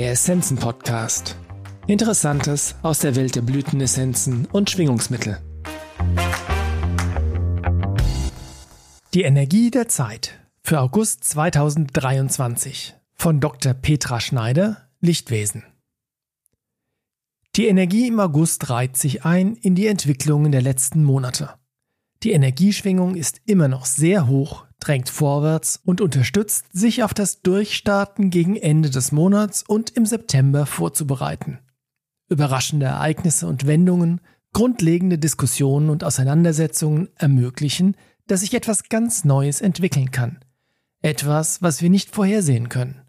Der 0.00 0.12
Essenzen 0.12 0.56
Podcast. 0.56 1.36
Interessantes 1.86 2.74
aus 2.80 3.00
der 3.00 3.16
Welt 3.16 3.36
der 3.36 3.42
Blütenessenzen 3.42 4.46
und 4.46 4.70
Schwingungsmittel. 4.70 5.42
Die 9.12 9.24
Energie 9.24 9.70
der 9.70 9.88
Zeit 9.88 10.40
für 10.62 10.80
August 10.80 11.24
2023 11.24 12.94
von 13.14 13.40
Dr. 13.40 13.74
Petra 13.74 14.20
Schneider, 14.20 14.88
Lichtwesen. 15.02 15.64
Die 17.56 17.66
Energie 17.66 18.08
im 18.08 18.20
August 18.20 18.70
reiht 18.70 18.96
sich 18.96 19.26
ein 19.26 19.54
in 19.56 19.74
die 19.74 19.86
Entwicklungen 19.86 20.50
der 20.50 20.62
letzten 20.62 21.04
Monate. 21.04 21.56
Die 22.22 22.32
Energieschwingung 22.32 23.16
ist 23.16 23.42
immer 23.44 23.68
noch 23.68 23.84
sehr 23.84 24.26
hoch, 24.28 24.64
drängt 24.80 25.08
vorwärts 25.08 25.80
und 25.84 26.00
unterstützt, 26.00 26.66
sich 26.72 27.02
auf 27.02 27.14
das 27.14 27.42
Durchstarten 27.42 28.30
gegen 28.30 28.56
Ende 28.56 28.90
des 28.90 29.12
Monats 29.12 29.62
und 29.62 29.90
im 29.90 30.06
September 30.06 30.66
vorzubereiten. 30.66 31.60
Überraschende 32.28 32.86
Ereignisse 32.86 33.46
und 33.46 33.66
Wendungen, 33.66 34.20
grundlegende 34.52 35.18
Diskussionen 35.18 35.90
und 35.90 36.04
Auseinandersetzungen 36.04 37.08
ermöglichen, 37.16 37.96
dass 38.26 38.40
sich 38.40 38.54
etwas 38.54 38.88
ganz 38.88 39.24
Neues 39.24 39.60
entwickeln 39.60 40.10
kann. 40.10 40.38
Etwas, 41.02 41.62
was 41.62 41.82
wir 41.82 41.90
nicht 41.90 42.14
vorhersehen 42.14 42.68
können. 42.68 43.00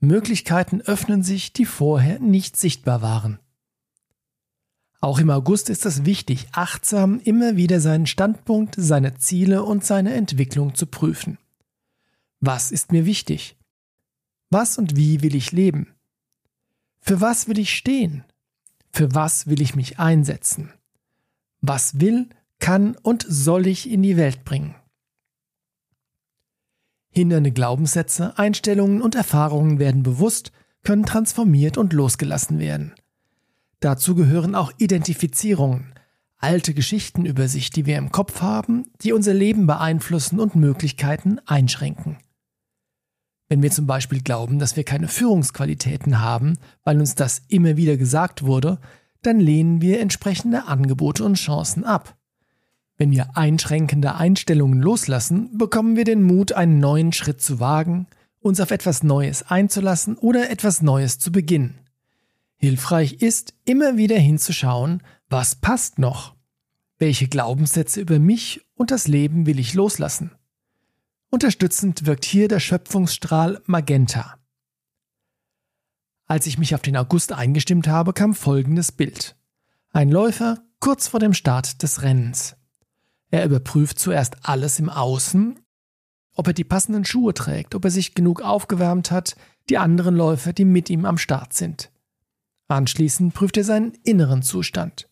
Möglichkeiten 0.00 0.80
öffnen 0.80 1.22
sich, 1.22 1.52
die 1.52 1.64
vorher 1.66 2.18
nicht 2.20 2.56
sichtbar 2.56 3.02
waren. 3.02 3.38
Auch 5.04 5.18
im 5.18 5.28
August 5.28 5.68
ist 5.68 5.84
es 5.84 6.06
wichtig, 6.06 6.46
achtsam 6.52 7.20
immer 7.22 7.56
wieder 7.56 7.78
seinen 7.78 8.06
Standpunkt, 8.06 8.74
seine 8.78 9.18
Ziele 9.18 9.62
und 9.62 9.84
seine 9.84 10.14
Entwicklung 10.14 10.74
zu 10.74 10.86
prüfen. 10.86 11.36
Was 12.40 12.72
ist 12.72 12.90
mir 12.90 13.04
wichtig? 13.04 13.58
Was 14.48 14.78
und 14.78 14.96
wie 14.96 15.20
will 15.20 15.34
ich 15.34 15.52
leben? 15.52 15.88
Für 17.02 17.20
was 17.20 17.48
will 17.48 17.58
ich 17.58 17.74
stehen? 17.74 18.24
Für 18.92 19.14
was 19.14 19.46
will 19.46 19.60
ich 19.60 19.76
mich 19.76 19.98
einsetzen? 19.98 20.72
Was 21.60 22.00
will, 22.00 22.30
kann 22.58 22.96
und 22.96 23.26
soll 23.28 23.66
ich 23.66 23.90
in 23.90 24.02
die 24.02 24.16
Welt 24.16 24.42
bringen? 24.46 24.74
Hindernde 27.10 27.52
Glaubenssätze, 27.52 28.38
Einstellungen 28.38 29.02
und 29.02 29.16
Erfahrungen 29.16 29.78
werden 29.78 30.02
bewusst, 30.02 30.50
können 30.82 31.04
transformiert 31.04 31.76
und 31.76 31.92
losgelassen 31.92 32.58
werden. 32.58 32.94
Dazu 33.84 34.14
gehören 34.14 34.54
auch 34.54 34.72
Identifizierungen, 34.78 35.92
alte 36.38 36.72
Geschichten 36.72 37.26
über 37.26 37.48
sich, 37.48 37.68
die 37.68 37.84
wir 37.84 37.98
im 37.98 38.12
Kopf 38.12 38.40
haben, 38.40 38.86
die 39.02 39.12
unser 39.12 39.34
Leben 39.34 39.66
beeinflussen 39.66 40.40
und 40.40 40.56
Möglichkeiten 40.56 41.38
einschränken. 41.44 42.16
Wenn 43.46 43.62
wir 43.62 43.70
zum 43.70 43.86
Beispiel 43.86 44.22
glauben, 44.22 44.58
dass 44.58 44.76
wir 44.78 44.84
keine 44.84 45.06
Führungsqualitäten 45.06 46.22
haben, 46.22 46.56
weil 46.82 46.98
uns 46.98 47.14
das 47.14 47.42
immer 47.48 47.76
wieder 47.76 47.98
gesagt 47.98 48.44
wurde, 48.44 48.78
dann 49.20 49.38
lehnen 49.38 49.82
wir 49.82 50.00
entsprechende 50.00 50.64
Angebote 50.64 51.22
und 51.22 51.34
Chancen 51.34 51.84
ab. 51.84 52.16
Wenn 52.96 53.10
wir 53.10 53.36
einschränkende 53.36 54.14
Einstellungen 54.14 54.80
loslassen, 54.80 55.58
bekommen 55.58 55.94
wir 55.94 56.04
den 56.04 56.22
Mut, 56.22 56.54
einen 56.54 56.78
neuen 56.78 57.12
Schritt 57.12 57.42
zu 57.42 57.60
wagen, 57.60 58.06
uns 58.40 58.60
auf 58.60 58.70
etwas 58.70 59.02
Neues 59.02 59.42
einzulassen 59.42 60.16
oder 60.16 60.48
etwas 60.48 60.80
Neues 60.80 61.18
zu 61.18 61.30
beginnen. 61.30 61.83
Hilfreich 62.64 63.20
ist, 63.20 63.52
immer 63.66 63.98
wieder 63.98 64.16
hinzuschauen, 64.16 65.02
was 65.28 65.54
passt 65.54 65.98
noch? 65.98 66.34
Welche 66.96 67.28
Glaubenssätze 67.28 68.00
über 68.00 68.18
mich 68.18 68.64
und 68.74 68.90
das 68.90 69.06
Leben 69.06 69.44
will 69.44 69.58
ich 69.58 69.74
loslassen? 69.74 70.30
Unterstützend 71.28 72.06
wirkt 72.06 72.24
hier 72.24 72.48
der 72.48 72.60
Schöpfungsstrahl 72.60 73.60
Magenta. 73.66 74.38
Als 76.24 76.46
ich 76.46 76.56
mich 76.56 76.74
auf 76.74 76.80
den 76.80 76.96
August 76.96 77.32
eingestimmt 77.32 77.86
habe, 77.86 78.14
kam 78.14 78.32
folgendes 78.32 78.92
Bild. 78.92 79.36
Ein 79.90 80.10
Läufer 80.10 80.62
kurz 80.80 81.08
vor 81.08 81.20
dem 81.20 81.34
Start 81.34 81.82
des 81.82 82.00
Rennens. 82.00 82.56
Er 83.30 83.44
überprüft 83.44 83.98
zuerst 83.98 84.48
alles 84.48 84.78
im 84.78 84.88
Außen, 84.88 85.60
ob 86.32 86.46
er 86.46 86.54
die 86.54 86.64
passenden 86.64 87.04
Schuhe 87.04 87.34
trägt, 87.34 87.74
ob 87.74 87.84
er 87.84 87.90
sich 87.90 88.14
genug 88.14 88.40
aufgewärmt 88.40 89.10
hat, 89.10 89.36
die 89.68 89.76
anderen 89.76 90.16
Läufer, 90.16 90.54
die 90.54 90.64
mit 90.64 90.88
ihm 90.88 91.04
am 91.04 91.18
Start 91.18 91.52
sind. 91.52 91.90
Anschließend 92.68 93.34
prüft 93.34 93.56
er 93.56 93.64
seinen 93.64 93.92
inneren 94.04 94.42
Zustand, 94.42 95.08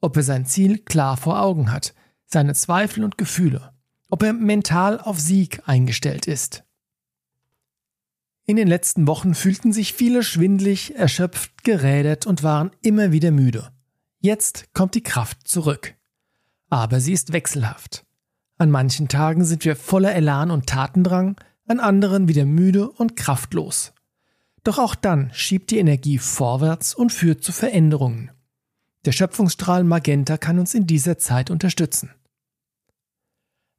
ob 0.00 0.16
er 0.16 0.22
sein 0.22 0.46
Ziel 0.46 0.78
klar 0.78 1.16
vor 1.16 1.40
Augen 1.40 1.70
hat, 1.72 1.94
seine 2.26 2.54
Zweifel 2.54 3.04
und 3.04 3.18
Gefühle, 3.18 3.72
ob 4.08 4.22
er 4.22 4.32
mental 4.32 5.00
auf 5.00 5.18
Sieg 5.18 5.62
eingestellt 5.66 6.26
ist. 6.26 6.64
In 8.46 8.56
den 8.56 8.68
letzten 8.68 9.06
Wochen 9.06 9.34
fühlten 9.34 9.72
sich 9.72 9.92
viele 9.92 10.22
schwindlig, 10.22 10.94
erschöpft, 10.94 11.64
gerädert 11.64 12.26
und 12.26 12.42
waren 12.42 12.70
immer 12.80 13.12
wieder 13.12 13.30
müde. 13.30 13.70
Jetzt 14.20 14.72
kommt 14.72 14.94
die 14.94 15.02
Kraft 15.02 15.46
zurück. 15.46 15.94
Aber 16.70 17.00
sie 17.00 17.12
ist 17.12 17.32
wechselhaft. 17.32 18.06
An 18.56 18.70
manchen 18.70 19.08
Tagen 19.08 19.44
sind 19.44 19.64
wir 19.64 19.76
voller 19.76 20.14
Elan 20.14 20.50
und 20.50 20.66
Tatendrang, 20.66 21.36
an 21.66 21.78
anderen 21.78 22.26
wieder 22.26 22.44
müde 22.44 22.90
und 22.90 23.16
kraftlos. 23.16 23.92
Doch 24.68 24.78
auch 24.78 24.94
dann 24.94 25.30
schiebt 25.32 25.70
die 25.70 25.78
Energie 25.78 26.18
vorwärts 26.18 26.94
und 26.94 27.10
führt 27.10 27.42
zu 27.42 27.52
Veränderungen. 27.52 28.32
Der 29.06 29.12
Schöpfungsstrahl 29.12 29.82
Magenta 29.82 30.36
kann 30.36 30.58
uns 30.58 30.74
in 30.74 30.86
dieser 30.86 31.16
Zeit 31.16 31.50
unterstützen. 31.50 32.10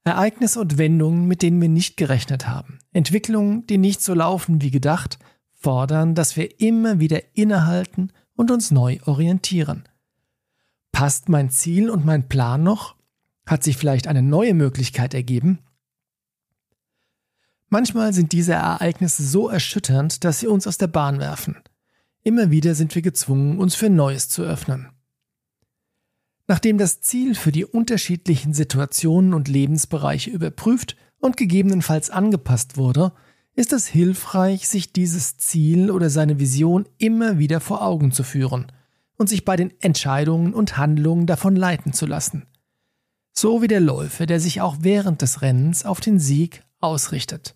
Ereignisse 0.03 0.59
und 0.59 0.79
Wendungen, 0.79 1.27
mit 1.27 1.43
denen 1.43 1.61
wir 1.61 1.69
nicht 1.69 1.95
gerechnet 1.95 2.47
haben, 2.47 2.79
Entwicklungen, 2.91 3.67
die 3.67 3.77
nicht 3.77 4.01
so 4.01 4.15
laufen 4.15 4.63
wie 4.63 4.71
gedacht, 4.71 5.19
fordern, 5.51 6.15
dass 6.15 6.35
wir 6.35 6.59
immer 6.59 6.99
wieder 6.99 7.21
innehalten 7.37 8.11
und 8.35 8.49
uns 8.49 8.71
neu 8.71 8.97
orientieren. 9.05 9.87
Passt 10.91 11.29
mein 11.29 11.51
Ziel 11.51 11.91
und 11.91 12.03
mein 12.03 12.27
Plan 12.27 12.63
noch? 12.63 12.95
Hat 13.45 13.63
sich 13.63 13.77
vielleicht 13.77 14.07
eine 14.07 14.23
neue 14.23 14.55
Möglichkeit 14.55 15.13
ergeben? 15.13 15.59
Manchmal 17.69 18.13
sind 18.13 18.31
diese 18.31 18.53
Ereignisse 18.53 19.23
so 19.23 19.47
erschütternd, 19.47 20.23
dass 20.23 20.39
sie 20.39 20.47
uns 20.47 20.65
aus 20.65 20.77
der 20.77 20.87
Bahn 20.87 21.19
werfen. 21.19 21.57
Immer 22.23 22.51
wieder 22.51 22.75
sind 22.75 22.95
wir 22.95 23.01
gezwungen, 23.01 23.59
uns 23.59 23.75
für 23.75 23.89
Neues 23.89 24.27
zu 24.27 24.41
öffnen. 24.41 24.89
Nachdem 26.47 26.79
das 26.79 27.01
Ziel 27.01 27.35
für 27.35 27.51
die 27.51 27.65
unterschiedlichen 27.65 28.55
Situationen 28.55 29.35
und 29.35 29.47
Lebensbereiche 29.47 30.31
überprüft 30.31 30.97
und 31.19 31.37
gegebenenfalls 31.37 32.09
angepasst 32.09 32.75
wurde, 32.75 33.13
ist 33.55 33.71
es 33.71 33.85
hilfreich, 33.85 34.67
sich 34.67 34.91
dieses 34.91 35.37
Ziel 35.37 35.91
oder 35.91 36.09
seine 36.09 36.39
Vision 36.39 36.87
immer 36.97 37.37
wieder 37.37 37.59
vor 37.59 37.83
Augen 37.83 38.11
zu 38.11 38.23
führen 38.23 38.71
und 39.17 39.29
sich 39.29 39.45
bei 39.45 39.55
den 39.55 39.71
Entscheidungen 39.79 40.53
und 40.55 40.77
Handlungen 40.77 41.27
davon 41.27 41.55
leiten 41.55 41.93
zu 41.93 42.07
lassen. 42.07 42.47
So 43.31 43.61
wie 43.61 43.67
der 43.67 43.81
Läufer, 43.81 44.25
der 44.25 44.39
sich 44.39 44.59
auch 44.61 44.77
während 44.79 45.21
des 45.21 45.43
Rennens 45.43 45.85
auf 45.85 45.99
den 45.99 46.19
Sieg 46.19 46.63
ausrichtet. 46.79 47.55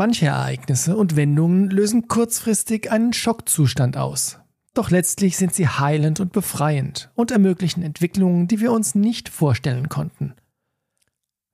Manche 0.00 0.28
Ereignisse 0.28 0.96
und 0.96 1.14
Wendungen 1.14 1.68
lösen 1.68 2.08
kurzfristig 2.08 2.90
einen 2.90 3.12
Schockzustand 3.12 3.98
aus. 3.98 4.38
Doch 4.72 4.88
letztlich 4.88 5.36
sind 5.36 5.54
sie 5.54 5.68
heilend 5.68 6.20
und 6.20 6.32
befreiend 6.32 7.10
und 7.16 7.30
ermöglichen 7.30 7.82
Entwicklungen, 7.82 8.48
die 8.48 8.60
wir 8.60 8.72
uns 8.72 8.94
nicht 8.94 9.28
vorstellen 9.28 9.90
konnten. 9.90 10.32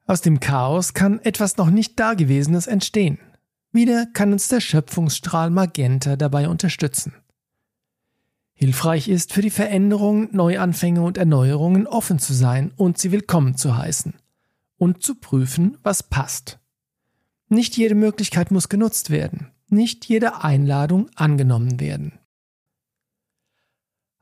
Aus 0.07 0.21
dem 0.21 0.39
Chaos 0.39 0.95
kann 0.95 1.19
etwas 1.25 1.57
noch 1.57 1.71
nicht 1.71 1.99
Dagewesenes 1.99 2.69
entstehen. 2.69 3.19
Wieder 3.73 4.07
kann 4.13 4.33
uns 4.33 4.47
der 4.47 4.61
Schöpfungsstrahl 4.61 5.51
Magenta 5.51 6.15
dabei 6.15 6.49
unterstützen. 6.49 7.15
Hilfreich 8.53 9.09
ist 9.09 9.33
für 9.33 9.43
die 9.43 9.51
Veränderungen, 9.51 10.29
Neuanfänge 10.31 11.03
und 11.03 11.19
Erneuerungen 11.19 11.89
offen 11.89 12.21
zu 12.21 12.33
sein 12.33 12.71
und 12.77 12.97
sie 12.97 13.11
willkommen 13.11 13.57
zu 13.57 13.77
heißen 13.77 14.15
und 14.79 15.03
zu 15.03 15.17
prüfen, 15.17 15.79
was 15.83 16.05
passt. 16.05 16.61
Nicht 17.49 17.77
jede 17.77 17.95
Möglichkeit 17.95 18.51
muss 18.51 18.69
genutzt 18.69 19.11
werden, 19.11 19.53
nicht 19.69 20.05
jede 20.07 20.43
Einladung 20.43 21.09
angenommen 21.15 21.79
werden. 21.79 22.19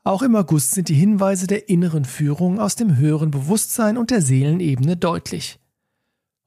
Auch 0.03 0.21
im 0.21 0.37
August 0.37 0.73
sind 0.73 0.91
die 0.91 0.95
Hinweise 0.95 1.47
der 1.47 1.71
inneren 1.71 2.05
Führung 2.05 2.61
aus 2.61 2.77
dem 2.77 2.99
höheren 2.99 3.31
Bewusstsein 3.31 3.97
und 3.97 4.11
der 4.11 4.21
Seelenebene 4.21 4.99
deutlich. 4.99 5.59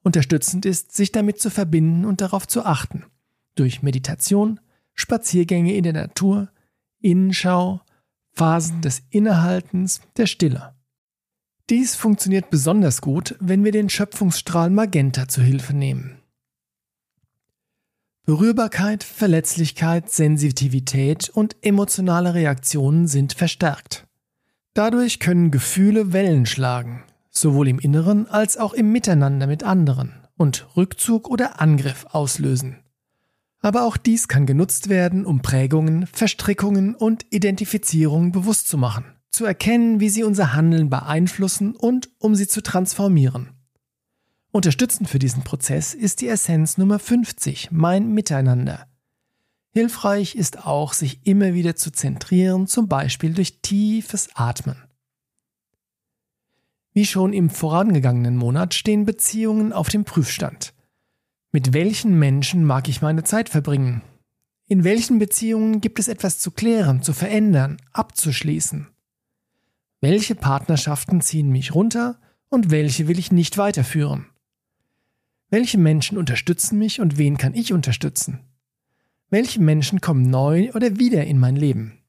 Unterstützend 0.04 0.64
ist, 0.64 0.94
sich 0.94 1.10
damit 1.10 1.40
zu 1.40 1.50
verbinden 1.50 2.04
und 2.04 2.20
darauf 2.20 2.46
zu 2.46 2.64
achten. 2.64 3.04
Durch 3.56 3.82
Meditation, 3.82 4.60
Spaziergänge 4.94 5.74
in 5.74 5.82
der 5.82 5.92
Natur, 5.92 6.50
Innenschau, 7.00 7.80
Phasen 8.32 8.80
des 8.80 9.02
Innehaltens, 9.10 10.00
der 10.16 10.26
Stille. 10.26 10.74
Dies 11.68 11.96
funktioniert 11.96 12.50
besonders 12.50 13.00
gut, 13.00 13.34
wenn 13.40 13.64
wir 13.64 13.72
den 13.72 13.88
Schöpfungsstrahl 13.88 14.70
Magenta 14.70 15.26
zu 15.26 15.42
Hilfe 15.42 15.74
nehmen. 15.74 16.17
Berührbarkeit, 18.28 19.04
Verletzlichkeit, 19.04 20.10
Sensitivität 20.10 21.30
und 21.30 21.56
emotionale 21.62 22.34
Reaktionen 22.34 23.06
sind 23.06 23.32
verstärkt. 23.32 24.06
Dadurch 24.74 25.18
können 25.18 25.50
Gefühle 25.50 26.12
Wellen 26.12 26.44
schlagen, 26.44 27.04
sowohl 27.30 27.68
im 27.68 27.78
Inneren 27.78 28.26
als 28.28 28.58
auch 28.58 28.74
im 28.74 28.92
Miteinander 28.92 29.46
mit 29.46 29.62
anderen 29.62 30.12
und 30.36 30.66
Rückzug 30.76 31.30
oder 31.30 31.62
Angriff 31.62 32.04
auslösen. 32.10 32.76
Aber 33.60 33.86
auch 33.86 33.96
dies 33.96 34.28
kann 34.28 34.44
genutzt 34.44 34.90
werden, 34.90 35.24
um 35.24 35.40
Prägungen, 35.40 36.06
Verstrickungen 36.06 36.94
und 36.94 37.24
Identifizierungen 37.30 38.30
bewusst 38.30 38.68
zu 38.68 38.76
machen, 38.76 39.06
zu 39.30 39.46
erkennen, 39.46 40.00
wie 40.00 40.10
sie 40.10 40.24
unser 40.24 40.52
Handeln 40.52 40.90
beeinflussen 40.90 41.74
und 41.74 42.10
um 42.18 42.34
sie 42.34 42.46
zu 42.46 42.62
transformieren. 42.62 43.57
Unterstützend 44.50 45.10
für 45.10 45.18
diesen 45.18 45.44
Prozess 45.44 45.92
ist 45.92 46.22
die 46.22 46.28
Essenz 46.28 46.78
Nummer 46.78 46.98
50, 46.98 47.70
mein 47.70 48.12
Miteinander. 48.12 48.86
Hilfreich 49.70 50.34
ist 50.34 50.66
auch, 50.66 50.94
sich 50.94 51.26
immer 51.26 51.52
wieder 51.52 51.76
zu 51.76 51.92
zentrieren, 51.92 52.66
zum 52.66 52.88
Beispiel 52.88 53.34
durch 53.34 53.60
tiefes 53.60 54.30
Atmen. 54.34 54.82
Wie 56.94 57.04
schon 57.04 57.34
im 57.34 57.50
vorangegangenen 57.50 58.36
Monat 58.36 58.72
stehen 58.72 59.04
Beziehungen 59.04 59.74
auf 59.74 59.90
dem 59.90 60.04
Prüfstand. 60.04 60.72
Mit 61.52 61.74
welchen 61.74 62.18
Menschen 62.18 62.64
mag 62.64 62.88
ich 62.88 63.02
meine 63.02 63.24
Zeit 63.24 63.50
verbringen? 63.50 64.02
In 64.66 64.82
welchen 64.82 65.18
Beziehungen 65.18 65.82
gibt 65.82 65.98
es 65.98 66.08
etwas 66.08 66.38
zu 66.38 66.50
klären, 66.50 67.02
zu 67.02 67.12
verändern, 67.12 67.76
abzuschließen? 67.92 68.88
Welche 70.00 70.34
Partnerschaften 70.34 71.20
ziehen 71.20 71.50
mich 71.50 71.74
runter 71.74 72.18
und 72.48 72.70
welche 72.70 73.08
will 73.08 73.18
ich 73.18 73.30
nicht 73.30 73.58
weiterführen? 73.58 74.26
Welche 75.50 75.78
Menschen 75.78 76.18
unterstützen 76.18 76.78
mich 76.78 77.00
und 77.00 77.16
wen 77.16 77.38
kann 77.38 77.54
ich 77.54 77.72
unterstützen? 77.72 78.40
Welche 79.30 79.60
Menschen 79.60 80.02
kommen 80.02 80.28
neu 80.28 80.70
oder 80.72 80.98
wieder 80.98 81.24
in 81.24 81.38
mein 81.38 81.56
Leben? 81.56 82.02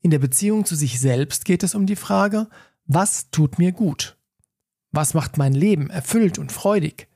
In 0.00 0.10
der 0.10 0.18
Beziehung 0.18 0.64
zu 0.64 0.74
sich 0.74 0.98
selbst 1.00 1.44
geht 1.44 1.62
es 1.62 1.74
um 1.74 1.84
die 1.84 1.96
Frage, 1.96 2.48
was 2.86 3.30
tut 3.30 3.58
mir 3.58 3.72
gut? 3.72 4.16
Was 4.90 5.12
macht 5.12 5.36
mein 5.36 5.52
Leben 5.52 5.90
erfüllt 5.90 6.38
und 6.38 6.50
freudig? 6.50 7.08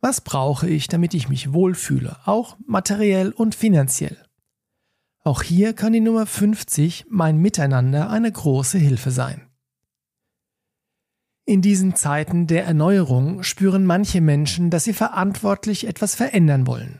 Was 0.00 0.20
brauche 0.20 0.68
ich, 0.68 0.86
damit 0.86 1.14
ich 1.14 1.28
mich 1.28 1.52
wohlfühle, 1.52 2.18
auch 2.24 2.56
materiell 2.66 3.32
und 3.32 3.56
finanziell? 3.56 4.16
Auch 5.24 5.42
hier 5.42 5.72
kann 5.72 5.92
die 5.92 6.00
Nummer 6.00 6.26
50, 6.26 7.06
mein 7.08 7.38
Miteinander, 7.38 8.10
eine 8.10 8.30
große 8.30 8.78
Hilfe 8.78 9.10
sein. 9.10 9.45
In 11.48 11.62
diesen 11.62 11.94
Zeiten 11.94 12.48
der 12.48 12.64
Erneuerung 12.64 13.44
spüren 13.44 13.86
manche 13.86 14.20
Menschen, 14.20 14.68
dass 14.68 14.82
sie 14.82 14.92
verantwortlich 14.92 15.86
etwas 15.86 16.16
verändern 16.16 16.66
wollen. 16.66 16.98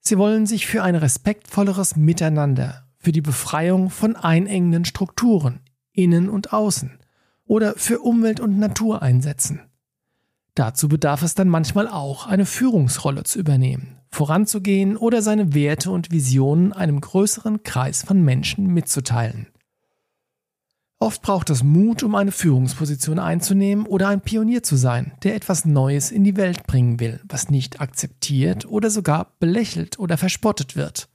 Sie 0.00 0.18
wollen 0.18 0.44
sich 0.44 0.66
für 0.66 0.82
ein 0.82 0.96
respektvolleres 0.96 1.94
Miteinander, 1.94 2.88
für 2.98 3.12
die 3.12 3.20
Befreiung 3.20 3.88
von 3.88 4.16
einengenden 4.16 4.84
Strukturen, 4.84 5.60
innen 5.92 6.28
und 6.28 6.52
außen, 6.52 6.98
oder 7.46 7.74
für 7.76 8.00
Umwelt 8.00 8.40
und 8.40 8.58
Natur 8.58 9.02
einsetzen. 9.02 9.60
Dazu 10.56 10.88
bedarf 10.88 11.22
es 11.22 11.36
dann 11.36 11.48
manchmal 11.48 11.86
auch, 11.86 12.26
eine 12.26 12.46
Führungsrolle 12.46 13.22
zu 13.22 13.38
übernehmen, 13.38 13.98
voranzugehen 14.10 14.96
oder 14.96 15.22
seine 15.22 15.54
Werte 15.54 15.92
und 15.92 16.10
Visionen 16.10 16.72
einem 16.72 17.00
größeren 17.00 17.62
Kreis 17.62 18.02
von 18.02 18.20
Menschen 18.24 18.66
mitzuteilen. 18.66 19.46
Oft 21.02 21.22
braucht 21.22 21.48
es 21.48 21.62
Mut, 21.62 22.02
um 22.02 22.14
eine 22.14 22.30
Führungsposition 22.30 23.18
einzunehmen 23.18 23.86
oder 23.86 24.08
ein 24.08 24.20
Pionier 24.20 24.62
zu 24.62 24.76
sein, 24.76 25.12
der 25.22 25.34
etwas 25.34 25.64
Neues 25.64 26.10
in 26.10 26.24
die 26.24 26.36
Welt 26.36 26.66
bringen 26.66 27.00
will, 27.00 27.20
was 27.24 27.48
nicht 27.48 27.80
akzeptiert 27.80 28.66
oder 28.66 28.90
sogar 28.90 29.32
belächelt 29.38 29.98
oder 29.98 30.18
verspottet 30.18 30.76
wird. 30.76 31.08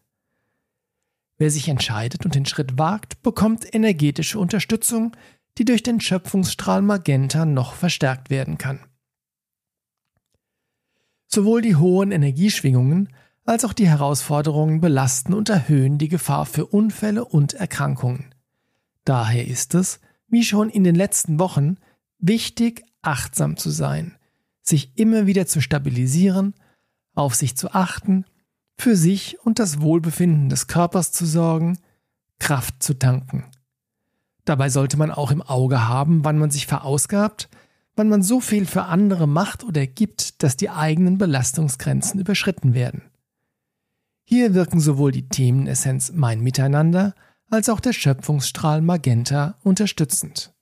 Wer 1.37 1.51
sich 1.51 1.69
entscheidet 1.69 2.25
und 2.25 2.33
den 2.33 2.47
Schritt 2.47 2.79
wagt, 2.79 3.21
bekommt 3.21 3.75
energetische 3.75 4.39
Unterstützung, 4.39 5.15
die 5.59 5.65
durch 5.65 5.83
den 5.83 6.01
Schöpfungsstrahl 6.01 6.81
Magenta 6.81 7.45
noch 7.45 7.75
verstärkt 7.75 8.31
werden 8.31 8.57
kann. 8.57 8.79
Sowohl 11.27 11.61
die 11.61 11.75
hohen 11.75 12.11
Energieschwingungen 12.11 13.09
als 13.45 13.63
auch 13.63 13.73
die 13.73 13.87
Herausforderungen 13.87 14.81
belasten 14.81 15.35
und 15.35 15.49
erhöhen 15.49 15.99
die 15.99 16.09
Gefahr 16.09 16.47
für 16.47 16.65
Unfälle 16.65 17.23
und 17.23 17.53
Erkrankungen. 17.53 18.34
Daher 19.06 19.48
ist 19.48 19.75
es, 19.75 20.00
wie 20.28 20.44
schon 20.44 20.69
in 20.69 20.84
den 20.84 20.96
letzten 20.96 21.40
Wochen, 21.40 21.78
wichtig, 22.19 22.84
achtsam 23.02 23.56
zu 23.56 23.69
sein, 23.69 24.18
sich 24.62 24.98
immer 24.98 25.28
wieder 25.28 25.46
zu 25.46 25.62
stabilisieren, 25.62 26.56
auf 27.13 27.36
sich 27.36 27.56
zu 27.56 27.72
achten, 27.72 28.25
für 28.78 28.96
sich 28.96 29.40
und 29.46 29.60
das 29.60 29.80
Wohlbefinden 29.80 30.50
des 30.50 30.68
Körpers 30.68 31.12
zu 31.12 31.25
sorgen, 31.25 31.78
Kraft 32.40 32.84
zu 32.84 32.96
tanken. 32.96 33.46
Dabei 34.44 34.69
sollte 34.69 34.98
man 34.98 35.12
auch 35.12 35.31
im 35.31 35.42
Auge 35.42 35.88
haben, 35.88 36.25
wann 36.25 36.38
man 36.38 36.52
sich 36.52 36.68
verausgabt, 36.68 37.50
wann 37.96 38.10
man 38.10 38.22
so 38.22 38.42
viel 38.42 38.66
für 38.66 38.84
andere 38.84 39.28
macht 39.28 39.63
oder 39.63 39.88
gibt, 39.88 40.44
dass 40.44 40.57
die 40.57 40.69
eigenen 40.69 41.18
Belastungsgrenzen 41.18 42.19
überschritten 42.19 42.74
werden. 42.74 43.04
Hier 44.24 44.54
wirken 44.54 44.80
sowohl 44.80 45.12
die 45.12 45.30
Themenessenz 45.30 46.12
Mein 46.13 46.42
Miteinander 46.42 47.13
als 47.50 47.69
auch 47.69 47.80
der 47.80 47.94
Schöpfungsstrahl 47.94 48.81
Magenta 48.81 49.57
unterstützend. 49.63 50.53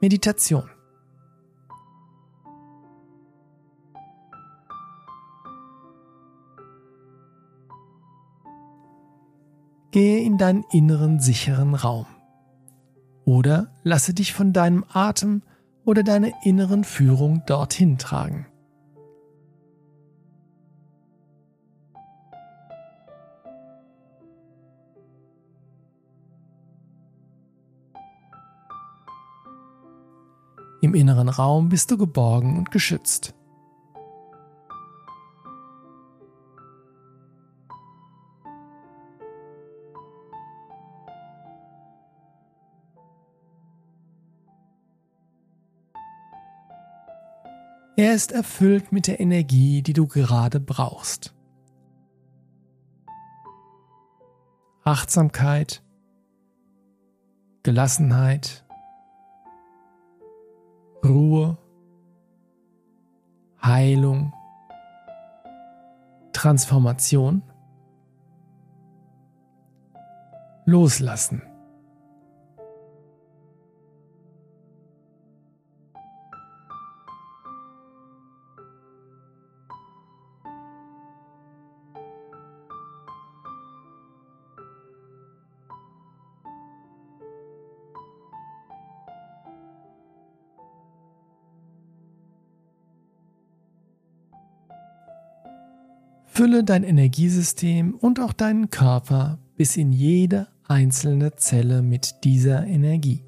Meditation 0.00 0.68
Gehe 9.94 10.24
in 10.24 10.38
deinen 10.38 10.64
inneren 10.72 11.20
sicheren 11.20 11.76
Raum. 11.76 12.06
Oder 13.24 13.72
lasse 13.84 14.12
dich 14.12 14.32
von 14.32 14.52
deinem 14.52 14.84
Atem 14.92 15.42
oder 15.84 16.02
deiner 16.02 16.32
inneren 16.44 16.82
Führung 16.82 17.44
dorthin 17.46 17.96
tragen. 17.96 18.48
Im 30.84 30.92
inneren 30.92 31.30
Raum 31.30 31.70
bist 31.70 31.90
du 31.90 31.96
geborgen 31.96 32.58
und 32.58 32.70
geschützt. 32.70 33.32
Er 47.96 48.14
ist 48.14 48.32
erfüllt 48.32 48.92
mit 48.92 49.06
der 49.06 49.20
Energie, 49.20 49.80
die 49.80 49.94
du 49.94 50.06
gerade 50.06 50.60
brauchst. 50.60 51.34
Achtsamkeit, 54.84 55.82
Gelassenheit, 57.62 58.66
Ruhe, 61.04 61.56
Heilung, 63.62 64.32
Transformation, 66.32 67.42
Loslassen. 70.64 71.42
Fülle 96.36 96.64
dein 96.64 96.82
Energiesystem 96.82 97.94
und 97.94 98.18
auch 98.18 98.32
deinen 98.32 98.68
Körper 98.68 99.38
bis 99.56 99.76
in 99.76 99.92
jede 99.92 100.48
einzelne 100.66 101.36
Zelle 101.36 101.80
mit 101.80 102.24
dieser 102.24 102.66
Energie. 102.66 103.22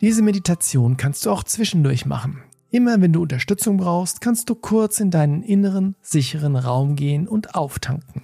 Diese 0.00 0.22
Meditation 0.22 0.96
kannst 0.96 1.26
du 1.26 1.30
auch 1.30 1.44
zwischendurch 1.44 2.06
machen. 2.06 2.42
Immer 2.70 3.02
wenn 3.02 3.12
du 3.12 3.20
Unterstützung 3.20 3.76
brauchst, 3.76 4.22
kannst 4.22 4.48
du 4.48 4.54
kurz 4.54 4.98
in 4.98 5.10
deinen 5.10 5.42
inneren, 5.42 5.94
sicheren 6.00 6.56
Raum 6.56 6.96
gehen 6.96 7.28
und 7.28 7.54
auftanken. 7.54 8.22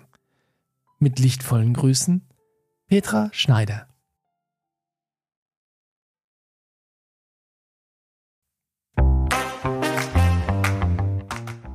Mit 0.99 1.19
lichtvollen 1.19 1.75
Grüßen, 1.75 2.23
Petra 2.87 3.29
Schneider. 3.33 3.89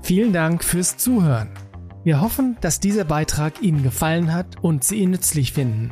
Vielen 0.01 0.33
Dank 0.33 0.63
fürs 0.63 0.97
Zuhören. 0.97 1.51
Wir 2.03 2.21
hoffen, 2.21 2.57
dass 2.61 2.79
dieser 2.79 3.03
Beitrag 3.03 3.61
Ihnen 3.61 3.83
gefallen 3.83 4.33
hat 4.33 4.63
und 4.63 4.83
Sie 4.83 4.97
ihn 4.97 5.11
nützlich 5.11 5.53
finden. 5.53 5.91